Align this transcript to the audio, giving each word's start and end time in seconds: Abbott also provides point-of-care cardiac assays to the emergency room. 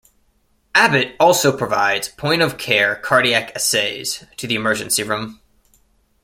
Abbott 0.73 1.15
also 1.19 1.55
provides 1.55 2.09
point-of-care 2.09 2.95
cardiac 3.03 3.55
assays 3.55 4.25
to 4.35 4.47
the 4.47 4.55
emergency 4.55 5.03
room. 5.03 5.39